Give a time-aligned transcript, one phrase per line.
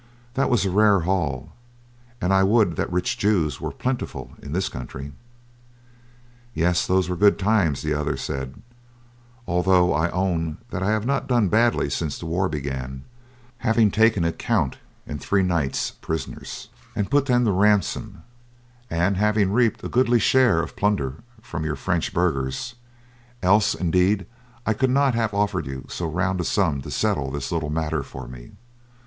[0.33, 1.51] That was a rare haul,
[2.19, 5.11] and I would that rich Jews were plentiful in this country.
[6.55, 8.63] "Yes, those were good times," the other said,
[9.45, 13.03] "although I own that I have not done badly since the war began,
[13.59, 18.23] having taken a count and three knights prisoners, and put them to ransom,
[18.89, 22.73] and having reaped a goodly share of plunder from your French burghers,
[23.43, 24.25] else indeed
[24.65, 28.01] I could not have offered you so round a sum to settle this little matter
[28.01, 28.53] for me.